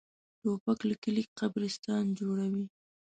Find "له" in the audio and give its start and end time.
0.89-0.95